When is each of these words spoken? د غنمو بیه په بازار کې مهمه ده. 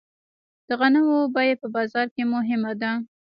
د 0.67 0.69
غنمو 0.79 1.19
بیه 1.35 1.55
په 1.61 1.67
بازار 1.75 2.07
کې 2.15 2.23
مهمه 2.33 2.71
ده. 2.81 2.91